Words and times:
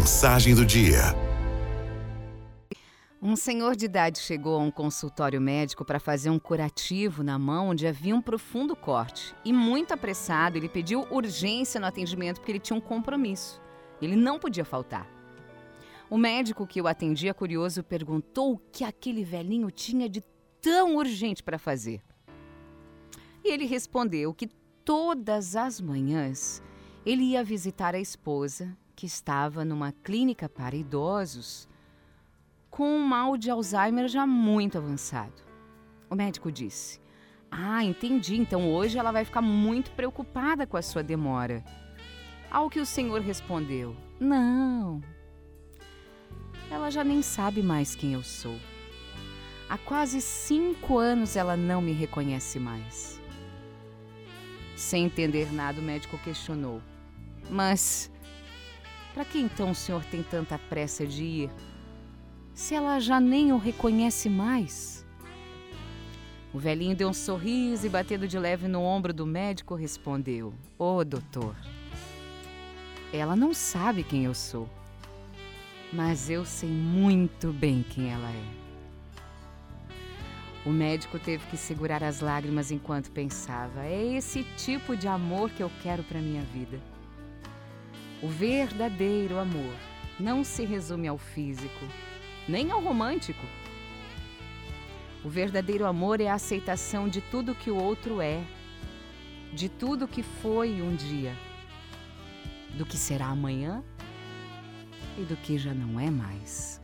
Mensagem 0.00 0.54
do 0.54 0.64
dia. 0.64 1.14
Um 3.20 3.36
senhor 3.36 3.76
de 3.76 3.84
idade 3.84 4.18
chegou 4.18 4.58
a 4.58 4.62
um 4.62 4.70
consultório 4.70 5.38
médico 5.38 5.84
para 5.84 6.00
fazer 6.00 6.30
um 6.30 6.38
curativo 6.38 7.22
na 7.22 7.38
mão 7.38 7.68
onde 7.68 7.86
havia 7.86 8.16
um 8.16 8.22
profundo 8.22 8.74
corte. 8.74 9.34
E, 9.44 9.52
muito 9.52 9.92
apressado, 9.92 10.56
ele 10.56 10.70
pediu 10.70 11.06
urgência 11.10 11.78
no 11.78 11.86
atendimento 11.86 12.38
porque 12.38 12.50
ele 12.50 12.58
tinha 12.58 12.78
um 12.78 12.80
compromisso. 12.80 13.60
Ele 14.00 14.16
não 14.16 14.38
podia 14.38 14.64
faltar. 14.64 15.06
O 16.08 16.16
médico 16.16 16.66
que 16.66 16.80
o 16.80 16.86
atendia, 16.86 17.34
curioso, 17.34 17.84
perguntou 17.84 18.54
o 18.54 18.58
que 18.72 18.84
aquele 18.84 19.22
velhinho 19.22 19.70
tinha 19.70 20.08
de 20.08 20.24
tão 20.62 20.96
urgente 20.96 21.42
para 21.42 21.58
fazer. 21.58 22.00
E 23.44 23.52
ele 23.52 23.66
respondeu 23.66 24.32
que 24.32 24.48
todas 24.82 25.56
as 25.56 25.78
manhãs 25.78 26.62
ele 27.04 27.22
ia 27.24 27.44
visitar 27.44 27.94
a 27.94 28.00
esposa, 28.00 28.74
que 29.00 29.06
estava 29.06 29.64
numa 29.64 29.92
clínica 29.92 30.46
para 30.46 30.76
idosos, 30.76 31.66
com 32.68 32.86
um 32.86 33.02
mal 33.02 33.34
de 33.34 33.50
Alzheimer 33.50 34.06
já 34.08 34.26
muito 34.26 34.76
avançado. 34.76 35.42
O 36.10 36.14
médico 36.14 36.52
disse: 36.52 37.00
Ah, 37.50 37.82
entendi, 37.82 38.36
então 38.36 38.70
hoje 38.70 38.98
ela 38.98 39.10
vai 39.10 39.24
ficar 39.24 39.40
muito 39.40 39.90
preocupada 39.92 40.66
com 40.66 40.76
a 40.76 40.82
sua 40.82 41.02
demora. 41.02 41.64
Ao 42.50 42.68
que 42.68 42.78
o 42.78 42.84
senhor 42.84 43.22
respondeu: 43.22 43.96
Não. 44.20 45.00
Ela 46.70 46.90
já 46.90 47.02
nem 47.02 47.22
sabe 47.22 47.62
mais 47.62 47.94
quem 47.94 48.12
eu 48.12 48.22
sou. 48.22 48.58
Há 49.66 49.78
quase 49.78 50.20
cinco 50.20 50.98
anos 50.98 51.36
ela 51.36 51.56
não 51.56 51.80
me 51.80 51.92
reconhece 51.92 52.58
mais. 52.58 53.18
Sem 54.76 55.06
entender 55.06 55.50
nada, 55.54 55.80
o 55.80 55.82
médico 55.82 56.18
questionou: 56.18 56.82
Mas 57.48 58.10
para 59.12 59.24
que 59.24 59.38
então 59.38 59.70
o 59.70 59.74
senhor 59.74 60.04
tem 60.04 60.22
tanta 60.22 60.58
pressa 60.58 61.06
de 61.06 61.24
ir? 61.24 61.50
Se 62.54 62.74
ela 62.74 63.00
já 63.00 63.20
nem 63.20 63.52
o 63.52 63.58
reconhece 63.58 64.28
mais? 64.28 65.06
O 66.52 66.58
velhinho 66.58 66.96
deu 66.96 67.08
um 67.08 67.14
sorriso 67.14 67.86
e, 67.86 67.88
batendo 67.88 68.26
de 68.26 68.38
leve 68.38 68.66
no 68.66 68.82
ombro 68.82 69.12
do 69.12 69.24
médico, 69.24 69.74
respondeu: 69.74 70.52
Ô 70.78 70.96
oh, 70.96 71.04
doutor, 71.04 71.54
ela 73.12 73.36
não 73.36 73.54
sabe 73.54 74.02
quem 74.02 74.24
eu 74.24 74.34
sou, 74.34 74.68
mas 75.92 76.28
eu 76.28 76.44
sei 76.44 76.68
muito 76.68 77.52
bem 77.52 77.84
quem 77.88 78.10
ela 78.12 78.28
é. 78.28 78.60
O 80.66 80.70
médico 80.70 81.18
teve 81.18 81.46
que 81.46 81.56
segurar 81.56 82.02
as 82.02 82.20
lágrimas 82.20 82.70
enquanto 82.70 83.10
pensava: 83.10 83.84
é 83.84 84.16
esse 84.16 84.42
tipo 84.56 84.96
de 84.96 85.08
amor 85.08 85.50
que 85.50 85.62
eu 85.62 85.70
quero 85.82 86.02
para 86.02 86.20
minha 86.20 86.42
vida. 86.42 86.80
O 88.22 88.28
verdadeiro 88.28 89.38
amor 89.38 89.74
não 90.18 90.44
se 90.44 90.62
resume 90.66 91.08
ao 91.08 91.16
físico, 91.16 91.86
nem 92.46 92.70
ao 92.70 92.78
romântico. 92.78 93.46
O 95.24 95.28
verdadeiro 95.30 95.86
amor 95.86 96.20
é 96.20 96.28
a 96.28 96.34
aceitação 96.34 97.08
de 97.08 97.22
tudo 97.22 97.54
que 97.54 97.70
o 97.70 97.82
outro 97.82 98.20
é, 98.20 98.44
de 99.54 99.70
tudo 99.70 100.06
que 100.06 100.22
foi 100.22 100.82
um 100.82 100.94
dia, 100.94 101.34
do 102.76 102.84
que 102.84 102.98
será 102.98 103.26
amanhã 103.28 103.82
e 105.18 105.22
do 105.22 105.36
que 105.36 105.56
já 105.56 105.72
não 105.72 105.98
é 105.98 106.10
mais. 106.10 106.78